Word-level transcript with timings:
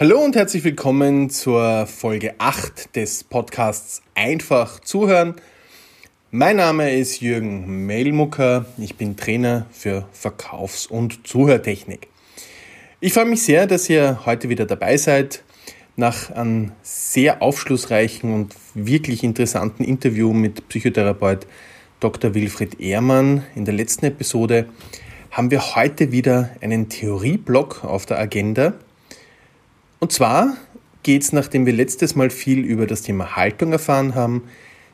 Hallo 0.00 0.18
und 0.24 0.34
herzlich 0.34 0.64
willkommen 0.64 1.28
zur 1.28 1.84
Folge 1.84 2.32
8 2.38 2.96
des 2.96 3.22
Podcasts 3.22 4.00
Einfach 4.14 4.80
zuhören. 4.80 5.34
Mein 6.30 6.56
Name 6.56 6.96
ist 6.96 7.20
Jürgen 7.20 7.86
Meilmucker. 7.86 8.64
Ich 8.78 8.96
bin 8.96 9.18
Trainer 9.18 9.66
für 9.70 10.06
Verkaufs- 10.12 10.86
und 10.86 11.26
Zuhörtechnik. 11.28 12.08
Ich 13.00 13.12
freue 13.12 13.26
mich 13.26 13.42
sehr, 13.42 13.66
dass 13.66 13.90
ihr 13.90 14.24
heute 14.24 14.48
wieder 14.48 14.64
dabei 14.64 14.96
seid. 14.96 15.42
Nach 15.96 16.30
einem 16.30 16.72
sehr 16.80 17.42
aufschlussreichen 17.42 18.32
und 18.32 18.54
wirklich 18.72 19.22
interessanten 19.22 19.84
Interview 19.84 20.32
mit 20.32 20.66
Psychotherapeut 20.70 21.46
Dr. 22.00 22.32
Wilfried 22.32 22.80
Ehrmann 22.80 23.44
in 23.54 23.66
der 23.66 23.74
letzten 23.74 24.06
Episode 24.06 24.64
haben 25.30 25.50
wir 25.50 25.76
heute 25.76 26.10
wieder 26.10 26.48
einen 26.62 26.88
Theorieblock 26.88 27.84
auf 27.84 28.06
der 28.06 28.18
Agenda– 28.18 28.72
und 30.00 30.12
zwar 30.12 30.56
geht 31.02 31.22
es, 31.22 31.32
nachdem 31.32 31.66
wir 31.66 31.72
letztes 31.72 32.16
Mal 32.16 32.30
viel 32.30 32.64
über 32.64 32.86
das 32.86 33.02
Thema 33.02 33.36
Haltung 33.36 33.72
erfahren 33.72 34.14
haben, 34.14 34.42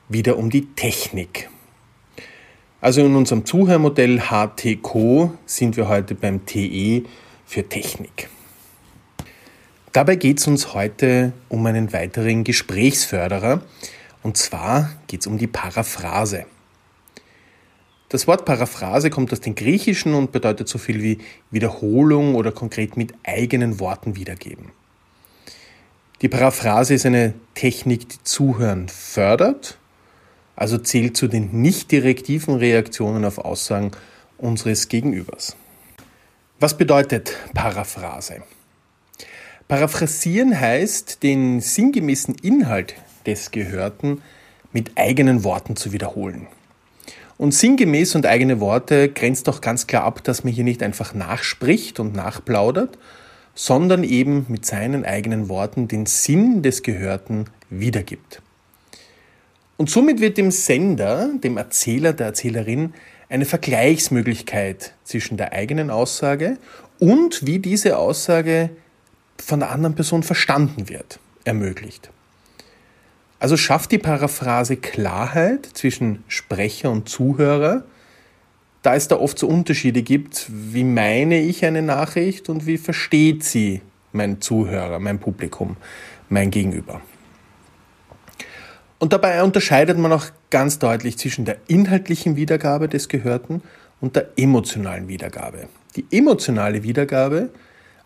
wieder 0.09 0.37
um 0.37 0.51
die 0.51 0.67
Technik. 0.75 1.49
Also 2.81 3.05
in 3.05 3.17
unserem 3.17 3.45
Zuhörmodell 3.45 4.21
HTCO 4.29 5.33
sind 5.47 5.77
wir 5.77 5.89
heute 5.89 6.15
beim 6.15 6.45
TE 6.45 7.05
für 7.45 7.69
Technik. 7.69 8.29
Dabei 9.93 10.17
geht 10.17 10.39
es 10.39 10.47
uns 10.47 10.75
heute 10.75 11.33
um 11.49 11.65
einen 11.67 11.93
weiteren 11.93 12.45
Gesprächsförderer 12.45 13.63
und 14.23 14.37
zwar 14.37 14.91
geht 15.07 15.21
es 15.21 15.27
um 15.27 15.39
die 15.39 15.47
Paraphrase. 15.47 16.45
Das 18.09 18.27
Wort 18.27 18.45
Paraphrase 18.45 19.11
kommt 19.11 19.33
aus 19.33 19.41
dem 19.41 19.55
Griechischen 19.55 20.15
und 20.15 20.31
bedeutet 20.31 20.69
so 20.69 20.79
viel 20.79 21.03
wie 21.03 21.19
Wiederholung 21.51 22.35
oder 22.35 22.53
konkret 22.53 22.97
mit 22.97 23.15
eigenen 23.25 23.81
Worten 23.81 24.15
wiedergeben. 24.17 24.71
Die 26.23 26.31
Paraphrase 26.31 26.95
ist 26.95 27.05
eine 27.05 27.35
Technik, 27.55 28.09
die 28.09 28.23
Zuhören 28.25 28.89
fördert, 28.89 29.77
also 30.55 30.79
zählt 30.79 31.15
zu 31.15 31.29
den 31.29 31.61
nicht 31.61 31.93
direktiven 31.93 32.55
Reaktionen 32.55 33.27
auf 33.27 33.37
Aussagen 33.37 33.91
unseres 34.39 34.89
Gegenübers. 34.89 35.57
Was 36.59 36.79
bedeutet 36.79 37.35
Paraphrase? 37.53 38.43
Paraphrasieren 39.69 40.59
heißt, 40.59 41.23
den 41.23 41.61
sinngemäßen 41.61 42.37
Inhalt 42.37 42.95
des 43.27 43.51
Gehörten 43.51 44.23
mit 44.73 44.93
eigenen 44.97 45.45
Worten 45.45 45.77
zu 45.77 45.93
wiederholen. 45.93 46.47
Und 47.37 47.53
sinngemäß 47.53 48.15
und 48.15 48.25
eigene 48.25 48.59
Worte 48.59 49.11
grenzt 49.11 49.49
doch 49.49 49.61
ganz 49.61 49.87
klar 49.87 50.05
ab, 50.05 50.25
dass 50.25 50.45
man 50.45 50.53
hier 50.55 50.65
nicht 50.65 50.83
einfach 50.83 51.13
nachspricht 51.13 52.01
und 52.01 52.15
nachplaudert, 52.15 52.97
sondern 53.57 54.05
eben 54.05 54.47
mit 54.49 54.65
seinen 54.65 55.05
eigenen 55.05 55.49
Worten 55.49 55.89
den 55.89 56.07
Sinn 56.07 56.63
des 56.63 56.85
Gehörten 56.85 57.47
wiedergibt. 57.71 58.43
Und 59.79 59.91
somit 59.91 60.21
wird 60.21 60.39
dem 60.39 60.51
Sender, 60.53 61.31
dem 61.43 61.57
Erzähler, 61.57 62.13
der 62.13 62.27
Erzählerin 62.27 62.95
eine 63.29 63.47
Vergleichsmöglichkeit 63.47 64.93
zwischen 65.05 65.37
der 65.37 65.53
eigenen 65.53 65.91
Aussage 65.91 66.59
und 66.99 67.45
wie 67.47 67.59
diese 67.59 67.99
Aussage 67.99 68.71
von 69.39 69.61
der 69.61 69.71
anderen 69.71 69.95
Person 69.95 70.23
verstanden 70.23 70.89
wird, 70.89 71.19
ermöglicht. 71.45 72.11
Also 73.39 73.57
schafft 73.57 73.91
die 73.91 73.99
Paraphrase 73.99 74.77
Klarheit 74.77 75.67
zwischen 75.75 76.25
Sprecher 76.29 76.91
und 76.91 77.09
Zuhörer, 77.09 77.85
da 78.87 78.95
es 78.95 79.09
da 79.09 79.17
oft 79.17 79.37
so 79.37 79.49
Unterschiede 79.49 80.03
gibt, 80.03 80.47
wie 80.49 80.85
meine 80.85 81.41
ich 81.41 81.65
eine 81.65 81.83
Nachricht 81.83 82.49
und 82.49 82.69
wie 82.69 82.79
versteht 82.79 83.43
sie 83.43 83.81
mein 84.13 84.41
Zuhörer, 84.41 85.01
mein 85.01 85.19
Publikum, 85.19 85.77
mein 86.29 86.53
Gegenüber. 86.53 87.01
Und 89.01 89.13
dabei 89.13 89.43
unterscheidet 89.43 89.99
man 89.99 90.13
auch 90.13 90.27
ganz 90.51 90.79
deutlich 90.79 91.19
zwischen 91.19 91.45
der 91.45 91.57
inhaltlichen 91.67 92.37
Wiedergabe 92.37 92.89
des 92.89 93.09
Gehörten 93.09 93.61
und 94.01 94.15
der 94.15 94.29
emotionalen 94.37 95.09
Wiedergabe. 95.09 95.69
Die 95.97 96.07
emotionale 96.13 96.85
Wiedergabe, 96.85 97.49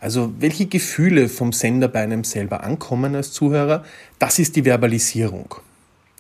also 0.01 0.33
welche 0.39 0.65
Gefühle 0.65 1.29
vom 1.29 1.53
Sender 1.53 1.89
bei 1.89 2.01
einem 2.01 2.25
selber 2.25 2.65
ankommen 2.65 3.15
als 3.15 3.33
Zuhörer, 3.33 3.85
das 4.19 4.39
ist 4.39 4.57
die 4.57 4.65
Verbalisierung. 4.65 5.57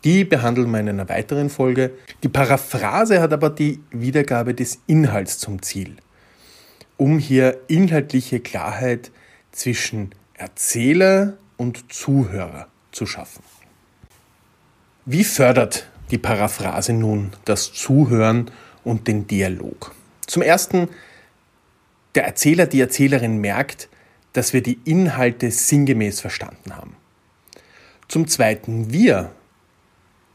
Die 0.05 0.25
behandeln 0.25 0.71
wir 0.71 0.81
in 0.81 0.89
einer 0.89 1.09
weiteren 1.09 1.51
Folge. 1.51 1.93
Die 2.23 2.29
Paraphrase 2.29 3.21
hat 3.21 3.33
aber 3.33 3.51
die 3.51 3.81
Wiedergabe 3.91 4.55
des 4.55 4.79
Inhalts 4.87 5.39
zum 5.39 5.61
Ziel, 5.63 5.97
um 6.97 7.19
hier 7.19 7.59
inhaltliche 7.69 8.41
Klarheit 8.41 9.11
zwischen 9.53 10.11
Erzähler 10.35 11.37
und 11.57 11.93
Zuhörer 11.93 12.69
zu 12.93 13.05
schaffen. 13.05 13.43
Wie 15.05 15.25
fördert 15.25 15.89
die 16.11 16.19
Paraphrase 16.19 16.93
nun 16.93 17.33
das 17.45 17.73
Zuhören 17.73 18.51
und 18.85 19.07
den 19.07 19.27
Dialog? 19.27 19.95
Zum 20.27 20.41
Ersten, 20.41 20.89
der 22.15 22.25
Erzähler, 22.25 22.67
die 22.67 22.81
Erzählerin 22.81 23.39
merkt, 23.39 23.89
dass 24.33 24.53
wir 24.53 24.63
die 24.63 24.79
Inhalte 24.85 25.51
sinngemäß 25.51 26.21
verstanden 26.21 26.77
haben. 26.77 26.97
Zum 28.09 28.29
Zweiten, 28.29 28.93
wir 28.93 29.33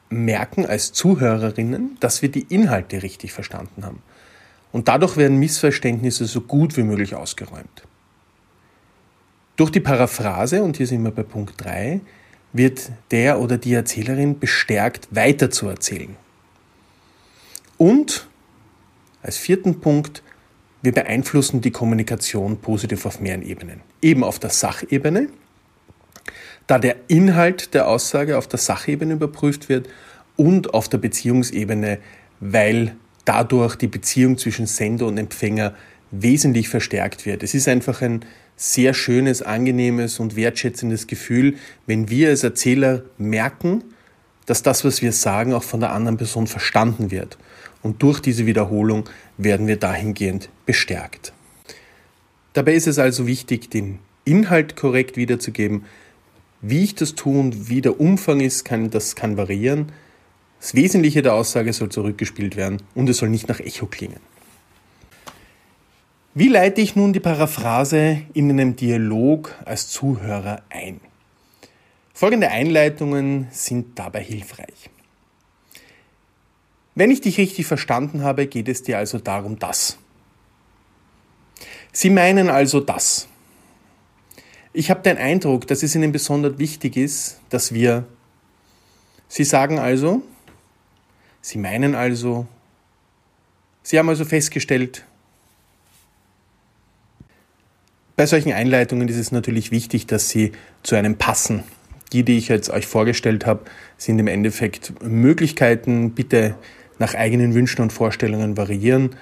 merken 0.09 0.65
als 0.65 0.93
Zuhörerinnen, 0.93 1.97
dass 1.99 2.21
wir 2.21 2.29
die 2.29 2.45
Inhalte 2.49 3.03
richtig 3.03 3.33
verstanden 3.33 3.85
haben. 3.85 4.01
Und 4.71 4.87
dadurch 4.87 5.17
werden 5.17 5.37
Missverständnisse 5.37 6.25
so 6.25 6.41
gut 6.41 6.77
wie 6.77 6.83
möglich 6.83 7.15
ausgeräumt. 7.15 7.83
Durch 9.55 9.71
die 9.71 9.79
Paraphrase, 9.79 10.63
und 10.63 10.77
hier 10.77 10.87
sind 10.87 11.03
wir 11.03 11.11
bei 11.11 11.23
Punkt 11.23 11.53
3, 11.63 12.01
wird 12.51 12.91
der 13.11 13.39
oder 13.39 13.57
die 13.57 13.73
Erzählerin 13.73 14.39
bestärkt, 14.39 15.07
weiter 15.11 15.49
zu 15.49 15.67
erzählen. 15.67 16.15
Und 17.77 18.27
als 19.21 19.37
vierten 19.37 19.79
Punkt, 19.79 20.23
wir 20.81 20.91
beeinflussen 20.91 21.61
die 21.61 21.71
Kommunikation 21.71 22.57
positiv 22.57 23.05
auf 23.05 23.19
mehreren 23.19 23.41
Ebenen. 23.41 23.81
Eben 24.01 24.23
auf 24.23 24.39
der 24.39 24.51
Sachebene, 24.51 25.29
da 26.67 26.79
der 26.79 26.95
Inhalt 27.07 27.73
der 27.73 27.87
Aussage 27.87 28.37
auf 28.37 28.47
der 28.47 28.59
Sachebene 28.59 29.13
überprüft 29.13 29.69
wird 29.69 29.87
und 30.35 30.73
auf 30.73 30.89
der 30.89 30.97
Beziehungsebene, 30.97 31.99
weil 32.39 32.95
dadurch 33.25 33.75
die 33.75 33.87
Beziehung 33.87 34.37
zwischen 34.37 34.67
Sender 34.67 35.07
und 35.07 35.17
Empfänger 35.17 35.73
wesentlich 36.11 36.69
verstärkt 36.69 37.25
wird. 37.25 37.43
Es 37.43 37.53
ist 37.53 37.67
einfach 37.67 38.01
ein 38.01 38.25
sehr 38.55 38.93
schönes, 38.93 39.41
angenehmes 39.41 40.19
und 40.19 40.35
wertschätzendes 40.35 41.07
Gefühl, 41.07 41.55
wenn 41.87 42.09
wir 42.09 42.29
als 42.29 42.43
Erzähler 42.43 43.03
merken, 43.17 43.83
dass 44.45 44.63
das, 44.63 44.85
was 44.85 45.01
wir 45.01 45.11
sagen, 45.11 45.53
auch 45.53 45.63
von 45.63 45.79
der 45.79 45.91
anderen 45.91 46.17
Person 46.17 46.47
verstanden 46.47 47.11
wird. 47.11 47.37
Und 47.81 48.01
durch 48.01 48.19
diese 48.19 48.45
Wiederholung 48.45 49.09
werden 49.37 49.67
wir 49.67 49.77
dahingehend 49.77 50.49
bestärkt. 50.65 51.33
Dabei 52.53 52.73
ist 52.73 52.87
es 52.87 52.99
also 52.99 53.27
wichtig, 53.27 53.69
den 53.69 53.99
Inhalt 54.23 54.75
korrekt 54.75 55.17
wiederzugeben, 55.17 55.83
wie 56.61 56.83
ich 56.83 56.95
das 56.95 57.15
tue 57.15 57.39
und 57.39 57.69
wie 57.69 57.81
der 57.81 57.99
Umfang 57.99 58.39
ist, 58.39 58.65
kann, 58.65 58.89
das 58.89 59.15
kann 59.15 59.37
variieren. 59.37 59.91
Das 60.59 60.73
Wesentliche 60.73 61.21
der 61.21 61.33
Aussage 61.33 61.73
soll 61.73 61.89
zurückgespielt 61.89 62.55
werden 62.55 62.81
und 62.95 63.09
es 63.09 63.17
soll 63.17 63.29
nicht 63.29 63.47
nach 63.47 63.59
Echo 63.59 63.85
klingen. 63.85 64.19
Wie 66.33 66.49
leite 66.49 66.81
ich 66.81 66.95
nun 66.95 67.13
die 67.13 67.19
Paraphrase 67.19 68.23
in 68.33 68.49
einem 68.49 68.75
Dialog 68.75 69.55
als 69.63 69.87
Zuhörer 69.89 70.63
ein? 70.69 70.99
Folgende 72.13 72.49
Einleitungen 72.49 73.47
sind 73.51 73.97
dabei 73.99 74.23
hilfreich. 74.23 74.89
Wenn 76.95 77.11
ich 77.11 77.21
dich 77.21 77.37
richtig 77.37 77.65
verstanden 77.65 78.23
habe, 78.23 78.47
geht 78.47 78.69
es 78.69 78.83
dir 78.83 78.97
also 78.97 79.19
darum 79.19 79.59
das. 79.59 79.97
Sie 81.91 82.09
meinen 82.09 82.49
also 82.49 82.79
das. 82.79 83.27
Ich 84.77 84.89
habe 84.89 85.01
den 85.01 85.17
Eindruck, 85.17 85.67
dass 85.67 85.83
es 85.83 85.95
Ihnen 85.95 86.11
besonders 86.11 86.59
wichtig 86.59 86.97
ist, 86.97 87.39
dass 87.49 87.73
wir, 87.73 88.03
Sie 89.29 89.45
sagen 89.45 89.79
also, 89.79 90.21
Sie 91.39 91.57
meinen 91.57 91.95
also, 91.95 92.45
Sie 93.83 93.97
haben 93.97 94.09
also 94.09 94.25
festgestellt, 94.25 95.05
bei 98.17 98.25
solchen 98.25 98.51
Einleitungen 98.51 99.07
ist 99.07 99.15
es 99.15 99.31
natürlich 99.31 99.71
wichtig, 99.71 100.07
dass 100.07 100.27
sie 100.27 100.51
zu 100.83 100.95
einem 100.95 101.15
passen. 101.15 101.63
Die, 102.11 102.23
die 102.23 102.37
ich 102.37 102.49
jetzt 102.49 102.69
euch 102.69 102.85
vorgestellt 102.85 103.45
habe, 103.45 103.63
sind 103.97 104.19
im 104.19 104.27
Endeffekt 104.27 105.01
Möglichkeiten, 105.01 106.11
bitte 106.11 106.55
nach 106.99 107.13
eigenen 107.13 107.53
Wünschen 107.53 107.81
und 107.81 107.93
Vorstellungen 107.93 108.57
variieren. 108.57 109.15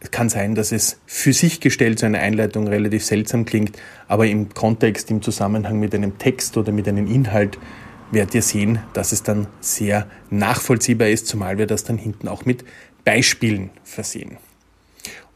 Es 0.00 0.10
kann 0.12 0.28
sein, 0.28 0.54
dass 0.54 0.70
es 0.70 1.00
für 1.06 1.32
sich 1.32 1.60
gestellt 1.60 1.98
so 1.98 2.06
eine 2.06 2.20
Einleitung 2.20 2.68
relativ 2.68 3.04
seltsam 3.04 3.44
klingt, 3.44 3.76
aber 4.06 4.26
im 4.26 4.54
Kontext, 4.54 5.10
im 5.10 5.22
Zusammenhang 5.22 5.80
mit 5.80 5.94
einem 5.94 6.18
Text 6.18 6.56
oder 6.56 6.70
mit 6.70 6.86
einem 6.86 7.06
Inhalt 7.08 7.58
werdet 8.12 8.34
ihr 8.34 8.42
sehen, 8.42 8.78
dass 8.92 9.12
es 9.12 9.22
dann 9.22 9.48
sehr 9.60 10.06
nachvollziehbar 10.30 11.08
ist, 11.08 11.26
zumal 11.26 11.58
wir 11.58 11.66
das 11.66 11.84
dann 11.84 11.98
hinten 11.98 12.28
auch 12.28 12.44
mit 12.44 12.64
Beispielen 13.04 13.70
versehen. 13.82 14.38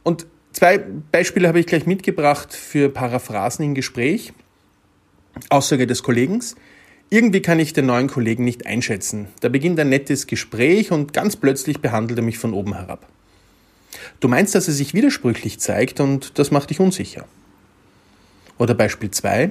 Und 0.05 0.27
zwei 0.53 0.79
Beispiele 0.79 1.49
habe 1.49 1.59
ich 1.59 1.67
gleich 1.67 1.87
mitgebracht 1.87 2.55
für 2.55 2.89
Paraphrasen 2.89 3.65
im 3.65 3.75
Gespräch. 3.75 4.33
Aussage 5.49 5.87
des 5.87 6.03
Kollegen, 6.03 6.41
irgendwie 7.11 7.43
kann 7.43 7.59
ich 7.59 7.73
den 7.73 7.87
neuen 7.87 8.09
Kollegen 8.09 8.45
nicht 8.45 8.67
einschätzen. 8.67 9.29
Da 9.41 9.49
beginnt 9.49 9.79
ein 9.81 9.89
nettes 9.89 10.27
Gespräch 10.27 10.93
und 10.93 11.13
ganz 11.13 11.37
plötzlich 11.37 11.81
behandelt 11.81 12.19
er 12.19 12.25
mich 12.25 12.39
von 12.39 12.55
oben 12.55 12.75
herab. 12.75 13.12
Du 14.23 14.29
meinst, 14.29 14.55
dass 14.55 14.69
er 14.69 14.75
sich 14.75 14.95
widersprüchlich 14.95 15.59
zeigt 15.59 15.99
und 15.99 16.39
das 16.39 16.53
macht 16.53 16.71
dich 16.71 16.79
unsicher. 16.79 17.25
Oder 18.57 18.73
Beispiel 18.73 19.11
2. 19.11 19.51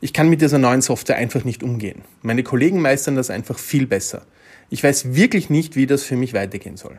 Ich 0.00 0.14
kann 0.14 0.30
mit 0.30 0.40
dieser 0.40 0.56
neuen 0.56 0.80
Software 0.80 1.16
einfach 1.16 1.44
nicht 1.44 1.62
umgehen. 1.62 2.00
Meine 2.22 2.42
Kollegen 2.42 2.80
meistern 2.80 3.16
das 3.16 3.28
einfach 3.28 3.58
viel 3.58 3.86
besser. 3.86 4.22
Ich 4.70 4.82
weiß 4.82 5.14
wirklich 5.14 5.50
nicht, 5.50 5.76
wie 5.76 5.86
das 5.86 6.04
für 6.04 6.16
mich 6.16 6.32
weitergehen 6.32 6.78
soll. 6.78 6.98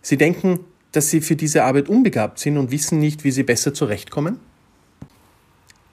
Sie 0.00 0.16
denken, 0.16 0.60
dass 0.92 1.10
sie 1.10 1.20
für 1.20 1.34
diese 1.34 1.64
Arbeit 1.64 1.88
unbegabt 1.88 2.38
sind 2.38 2.56
und 2.56 2.70
wissen 2.70 3.00
nicht, 3.00 3.24
wie 3.24 3.32
sie 3.32 3.42
besser 3.42 3.74
zurechtkommen? 3.74 4.38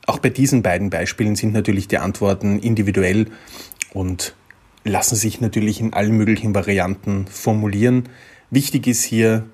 Auch 0.05 0.19
bei 0.19 0.29
diesen 0.29 0.61
beiden 0.61 0.91
Beispielen 0.91 1.35
sind 1.35 1.53
natürlich 1.53 1.87
die 1.87 1.97
Antworten 1.97 2.59
individuell 2.59 3.25
und 3.95 4.35
lassen 4.83 5.15
sich 5.15 5.41
natürlich 5.41 5.81
in 5.81 5.93
allen 5.93 6.15
möglichen 6.15 6.53
Varianten 6.53 7.25
formulieren. 7.25 8.09
Wichtig 8.51 8.85
ist 8.85 9.03
hier, 9.03 9.47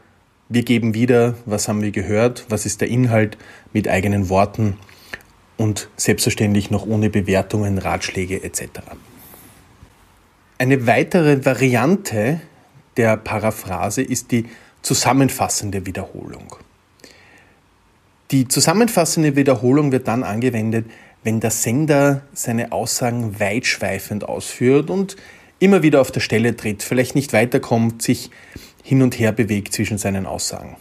wir 0.49 0.63
geben 0.63 0.93
wieder, 0.93 1.35
was 1.45 1.67
haben 1.67 1.81
wir 1.81 1.91
gehört, 1.91 2.45
was 2.49 2.65
ist 2.65 2.81
der 2.81 2.89
Inhalt 2.89 3.37
mit 3.71 3.87
eigenen 3.87 4.29
Worten 4.29 4.77
und 5.57 5.89
selbstverständlich 5.95 6.71
noch 6.71 6.85
ohne 6.85 7.09
Bewertungen, 7.09 7.77
Ratschläge 7.77 8.43
etc. 8.43 8.63
Eine 10.57 10.87
weitere 10.87 11.45
Variante 11.45 12.41
der 12.97 13.17
Paraphrase 13.17 14.01
ist 14.01 14.31
die 14.31 14.45
zusammenfassende 14.81 15.85
Wiederholung. 15.85 16.55
Die 18.31 18.47
zusammenfassende 18.47 19.35
Wiederholung 19.35 19.91
wird 19.91 20.07
dann 20.07 20.23
angewendet, 20.23 20.85
wenn 21.23 21.39
der 21.39 21.51
Sender 21.51 22.23
seine 22.33 22.71
Aussagen 22.71 23.39
weitschweifend 23.39 24.25
ausführt 24.25 24.89
und 24.89 25.15
immer 25.59 25.83
wieder 25.83 26.01
auf 26.01 26.11
der 26.11 26.19
Stelle 26.19 26.55
tritt, 26.55 26.83
vielleicht 26.83 27.15
nicht 27.15 27.31
weiterkommt, 27.31 28.01
sich 28.01 28.29
hin 28.83 29.01
und 29.01 29.17
her 29.17 29.31
bewegt 29.31 29.73
zwischen 29.73 29.97
seinen 29.97 30.27
Aussagen. 30.27 30.75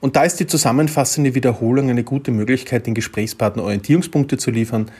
Und 0.00 0.16
da 0.16 0.24
ist 0.24 0.36
die 0.36 0.46
zusammenfassende 0.46 1.34
Wiederholung 1.34 1.90
eine 1.90 2.04
gute 2.04 2.30
Möglichkeit, 2.30 2.86
den 2.86 2.94
Gesprächspartner 2.94 3.64
Orientierungspunkte 3.64 4.38
zu 4.38 4.50
liefern, 4.50 4.90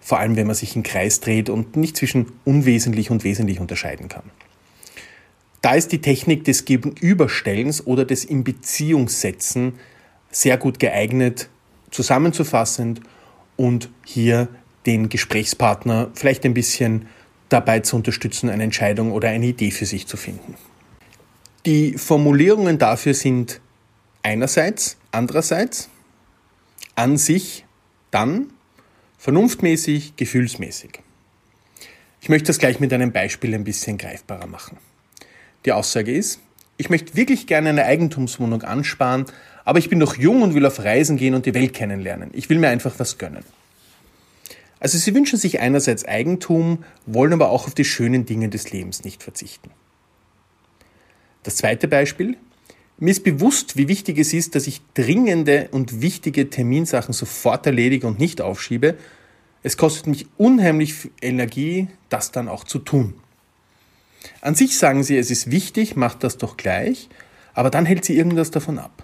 vor 0.00 0.18
allem 0.20 0.36
wenn 0.36 0.46
man 0.46 0.56
sich 0.56 0.76
im 0.76 0.82
Kreis 0.82 1.20
dreht 1.20 1.50
und 1.50 1.76
nicht 1.76 1.96
zwischen 1.96 2.32
unwesentlich 2.44 3.10
und 3.10 3.24
wesentlich 3.24 3.60
unterscheiden 3.60 4.08
kann. 4.08 4.22
Da 5.60 5.74
ist 5.74 5.90
die 5.92 6.00
Technik 6.00 6.44
des 6.44 6.64
Gegenüberstellens 6.64 7.86
oder 7.86 8.04
des 8.04 8.24
Inbeziehungssetzen 8.24 9.74
sehr 10.30 10.56
gut 10.56 10.78
geeignet, 10.78 11.48
zusammenzufassend 11.90 13.00
und 13.56 13.90
hier 14.04 14.48
den 14.86 15.08
Gesprächspartner 15.08 16.10
vielleicht 16.14 16.44
ein 16.44 16.54
bisschen 16.54 17.06
dabei 17.48 17.80
zu 17.80 17.96
unterstützen, 17.96 18.48
eine 18.48 18.62
Entscheidung 18.62 19.12
oder 19.12 19.28
eine 19.28 19.46
Idee 19.46 19.70
für 19.70 19.86
sich 19.86 20.06
zu 20.06 20.16
finden. 20.16 20.54
Die 21.68 21.98
Formulierungen 21.98 22.78
dafür 22.78 23.12
sind 23.12 23.60
einerseits, 24.22 24.96
andererseits, 25.12 25.90
an 26.94 27.18
sich, 27.18 27.66
dann, 28.10 28.54
vernunftmäßig, 29.18 30.16
gefühlsmäßig. 30.16 31.00
Ich 32.22 32.30
möchte 32.30 32.46
das 32.46 32.58
gleich 32.58 32.80
mit 32.80 32.90
einem 32.94 33.12
Beispiel 33.12 33.54
ein 33.54 33.64
bisschen 33.64 33.98
greifbarer 33.98 34.46
machen. 34.46 34.78
Die 35.66 35.72
Aussage 35.72 36.10
ist, 36.10 36.40
ich 36.78 36.88
möchte 36.88 37.16
wirklich 37.16 37.46
gerne 37.46 37.68
eine 37.68 37.84
Eigentumswohnung 37.84 38.62
ansparen, 38.62 39.26
aber 39.66 39.78
ich 39.78 39.90
bin 39.90 39.98
noch 39.98 40.16
jung 40.16 40.40
und 40.40 40.54
will 40.54 40.64
auf 40.64 40.78
Reisen 40.78 41.18
gehen 41.18 41.34
und 41.34 41.44
die 41.44 41.52
Welt 41.52 41.74
kennenlernen. 41.74 42.30
Ich 42.32 42.48
will 42.48 42.58
mir 42.58 42.68
einfach 42.70 42.94
was 42.96 43.18
gönnen. 43.18 43.44
Also 44.80 44.96
sie 44.96 45.14
wünschen 45.14 45.38
sich 45.38 45.60
einerseits 45.60 46.06
Eigentum, 46.06 46.82
wollen 47.04 47.34
aber 47.34 47.50
auch 47.50 47.66
auf 47.66 47.74
die 47.74 47.84
schönen 47.84 48.24
Dinge 48.24 48.48
des 48.48 48.72
Lebens 48.72 49.04
nicht 49.04 49.22
verzichten. 49.22 49.68
Das 51.48 51.56
zweite 51.56 51.88
Beispiel. 51.88 52.36
Mir 52.98 53.10
ist 53.10 53.24
bewusst, 53.24 53.78
wie 53.78 53.88
wichtig 53.88 54.18
es 54.18 54.34
ist, 54.34 54.54
dass 54.54 54.66
ich 54.66 54.82
dringende 54.92 55.68
und 55.70 56.02
wichtige 56.02 56.50
Terminsachen 56.50 57.14
sofort 57.14 57.64
erledige 57.64 58.06
und 58.06 58.18
nicht 58.18 58.42
aufschiebe. 58.42 58.96
Es 59.62 59.78
kostet 59.78 60.08
mich 60.08 60.26
unheimlich 60.36 61.08
Energie, 61.22 61.88
das 62.10 62.32
dann 62.32 62.48
auch 62.48 62.64
zu 62.64 62.78
tun. 62.78 63.14
An 64.42 64.56
sich 64.56 64.76
sagen 64.76 65.02
sie, 65.02 65.16
es 65.16 65.30
ist 65.30 65.50
wichtig, 65.50 65.96
macht 65.96 66.22
das 66.22 66.36
doch 66.36 66.58
gleich, 66.58 67.08
aber 67.54 67.70
dann 67.70 67.86
hält 67.86 68.04
sie 68.04 68.18
irgendwas 68.18 68.50
davon 68.50 68.78
ab. 68.78 69.02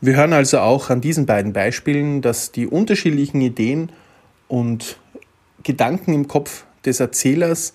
Wir 0.00 0.16
hören 0.16 0.32
also 0.32 0.58
auch 0.58 0.90
an 0.90 1.00
diesen 1.00 1.24
beiden 1.24 1.52
Beispielen, 1.52 2.20
dass 2.20 2.50
die 2.50 2.66
unterschiedlichen 2.66 3.40
Ideen 3.40 3.92
und 4.48 4.98
Gedanken 5.62 6.12
im 6.14 6.26
Kopf 6.26 6.64
des 6.84 6.98
Erzählers 6.98 7.74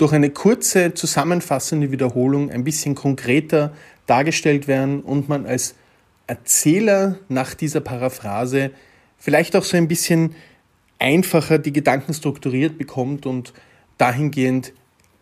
durch 0.00 0.14
eine 0.14 0.30
kurze 0.30 0.94
zusammenfassende 0.94 1.92
Wiederholung 1.92 2.50
ein 2.50 2.64
bisschen 2.64 2.94
konkreter 2.94 3.74
dargestellt 4.06 4.66
werden 4.66 5.00
und 5.00 5.28
man 5.28 5.44
als 5.44 5.74
Erzähler 6.26 7.18
nach 7.28 7.52
dieser 7.52 7.80
Paraphrase 7.80 8.70
vielleicht 9.18 9.54
auch 9.56 9.64
so 9.64 9.76
ein 9.76 9.88
bisschen 9.88 10.34
einfacher 10.98 11.58
die 11.58 11.74
Gedanken 11.74 12.14
strukturiert 12.14 12.78
bekommt 12.78 13.26
und 13.26 13.52
dahingehend 13.98 14.72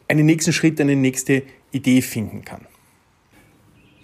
einen 0.07 0.27
nächsten 0.27 0.53
Schritt, 0.53 0.81
eine 0.81 0.95
nächste 0.95 1.43
Idee 1.73 2.01
finden 2.01 2.45
kann. 2.45 2.61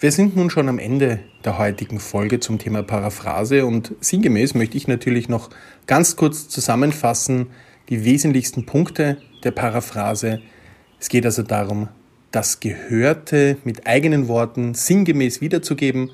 Wir 0.01 0.11
sind 0.11 0.35
nun 0.35 0.51
schon 0.51 0.69
am 0.69 0.81
Ende 0.81 1.21
der 1.45 1.57
heutigen 1.57 2.01
Folge 2.01 2.41
zum 2.41 2.59
Thema 2.59 2.83
Paraphrase 2.83 3.65
und 3.65 3.95
sinngemäß 4.01 4.55
möchte 4.55 4.77
ich 4.77 4.89
natürlich 4.89 5.29
noch 5.29 5.51
ganz 5.87 6.17
kurz 6.17 6.49
zusammenfassen 6.49 7.47
die 7.89 8.05
wesentlichsten 8.05 8.67
Punkte 8.67 9.19
der 9.45 9.53
Paraphrase. 9.53 10.43
Es 11.05 11.11
geht 11.11 11.27
also 11.27 11.43
darum, 11.43 11.91
das 12.31 12.61
Gehörte 12.61 13.59
mit 13.63 13.87
eigenen 13.87 14.27
Worten 14.27 14.73
sinngemäß 14.73 15.43
wiederzugeben, 15.43 16.13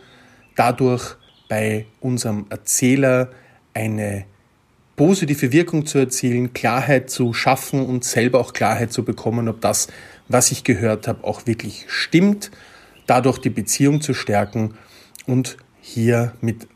dadurch 0.57 1.15
bei 1.49 1.87
unserem 2.01 2.47
Erzähler 2.51 3.31
eine 3.73 4.25
positive 4.97 5.53
Wirkung 5.53 5.87
zu 5.87 5.99
erzielen, 5.99 6.55
Klarheit 6.55 7.09
zu 7.09 7.33
schaffen 7.33 7.87
und 7.87 8.03
selber 8.03 8.41
auch 8.41 8.53
Klarheit 8.53 8.93
zu 8.93 9.05
bekommen, 9.05 9.49
ob 9.49 9.61
das, 9.61 9.87
was 10.27 10.51
ich 10.51 10.65
gehört 10.65 11.07
habe, 11.07 11.23
auch 11.23 11.47
wirklich 11.47 11.85
stimmt 11.87 12.51
dadurch 13.07 13.39
die 13.39 13.51
Beziehung 13.51 14.01
zu 14.01 14.13
stärken 14.13 14.75
und 15.25 15.57
hier 15.81 16.33
mit 16.41 16.67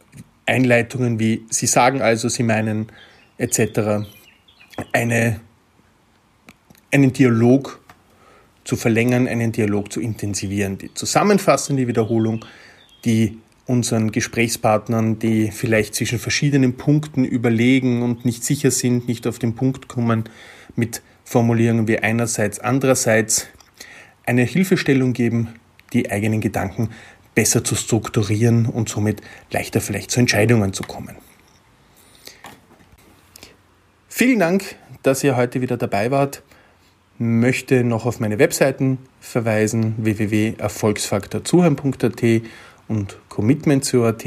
Einleitungen 0.46 1.18
wie 1.18 1.44
Sie 1.50 1.66
sagen 1.66 2.00
also, 2.00 2.28
Sie 2.28 2.44
meinen 2.44 2.92
etc. 3.38 4.06
Eine, 4.92 5.40
einen 6.92 7.12
Dialog 7.12 7.80
zu 8.64 8.76
verlängern, 8.76 9.28
einen 9.28 9.52
Dialog 9.52 9.92
zu 9.92 10.00
intensivieren. 10.00 10.78
Die 10.78 10.92
zusammenfassende 10.92 11.86
Wiederholung, 11.86 12.44
die 13.04 13.38
unseren 13.66 14.12
Gesprächspartnern, 14.12 15.18
die 15.18 15.50
vielleicht 15.50 15.94
zwischen 15.94 16.18
verschiedenen 16.18 16.76
Punkten 16.76 17.24
überlegen 17.24 18.02
und 18.02 18.24
nicht 18.24 18.44
sicher 18.44 18.70
sind, 18.70 19.08
nicht 19.08 19.26
auf 19.26 19.38
den 19.38 19.54
Punkt 19.54 19.88
kommen, 19.88 20.24
mit 20.76 21.02
Formulierungen 21.24 21.88
wie 21.88 21.98
einerseits, 21.98 22.58
andererseits 22.58 23.46
eine 24.26 24.42
Hilfestellung 24.42 25.12
geben, 25.12 25.48
die 25.92 26.10
eigenen 26.10 26.40
Gedanken 26.40 26.90
besser 27.34 27.64
zu 27.64 27.74
strukturieren 27.74 28.66
und 28.66 28.88
somit 28.88 29.22
leichter 29.50 29.80
vielleicht 29.80 30.10
zu 30.10 30.20
Entscheidungen 30.20 30.72
zu 30.72 30.82
kommen. 30.82 31.16
Vielen 34.08 34.38
Dank, 34.38 34.76
dass 35.02 35.24
ihr 35.24 35.36
heute 35.36 35.60
wieder 35.60 35.76
dabei 35.76 36.10
wart. 36.10 36.42
Möchte 37.18 37.84
noch 37.84 38.06
auf 38.06 38.20
meine 38.20 38.38
Webseiten 38.38 38.98
verweisen: 39.20 39.96
www.erfolgsfaktorzuhören.at 39.98 42.22
und 42.88 43.18
commitment.at. 43.28 44.24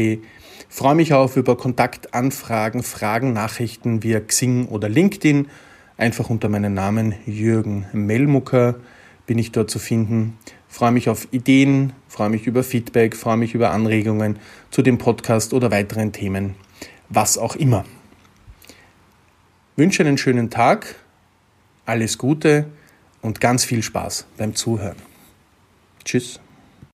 Freue 0.70 0.96
mich 0.96 1.14
auch 1.14 1.38
über 1.38 1.56
Kontaktanfragen, 1.58 2.84
Fragen, 2.84 3.34
Nachrichten 3.34 4.04
via 4.04 4.20
Xing 4.20 4.68
oder 4.68 4.90
LinkedIn. 4.90 5.48
Einfach 5.98 6.30
unter 6.30 6.50
meinem 6.50 6.74
Namen 6.74 7.16
Jürgen 7.26 7.86
Melmucker 7.94 8.76
bin 9.26 9.38
ich 9.38 9.52
dort 9.52 9.70
zu 9.70 9.80
finden 9.80 10.38
freue 10.68 10.92
mich 10.92 11.10
auf 11.10 11.28
Ideen, 11.32 11.94
freue 12.08 12.30
mich 12.30 12.46
über 12.46 12.64
Feedback, 12.64 13.16
freue 13.16 13.38
mich 13.38 13.56
über 13.56 13.72
Anregungen 13.72 14.38
zu 14.70 14.82
dem 14.82 14.98
Podcast 14.98 15.54
oder 15.54 15.72
weiteren 15.72 16.12
Themen, 16.12 16.56
was 17.10 17.38
auch 17.38 17.56
immer. 17.56 17.86
Wünsche 19.76 20.04
einen 20.04 20.18
schönen 20.18 20.50
Tag, 20.50 20.96
alles 21.86 22.18
Gute 22.18 22.66
und 23.28 23.42
ganz 23.42 23.66
viel 23.66 23.84
Spaß 23.84 24.26
beim 24.38 24.56
Zuhören. 24.56 24.96
Tschüss. 26.06 26.40